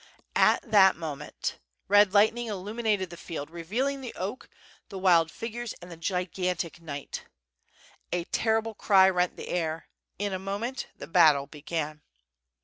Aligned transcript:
At 0.41 0.63
that 0.71 0.95
moment 0.95 1.59
red 1.87 2.11
lightning 2.11 2.47
illumined 2.47 3.03
the 3.07 3.17
field, 3.17 3.51
revealing 3.51 4.01
the 4.01 4.15
oak, 4.15 4.49
the 4.89 4.97
wild 4.97 5.29
figures, 5.29 5.73
and 5.79 5.91
the 5.91 5.95
gigantic 5.95 6.81
knight. 6.81 7.25
A 8.11 8.23
terrible 8.23 8.73
cry 8.73 9.07
rent 9.11 9.37
the 9.37 9.49
air, 9.49 9.89
in 10.17 10.33
a 10.33 10.39
moment 10.39 10.87
the 10.97 11.05
battle 11.05 11.45
began. 11.45 12.01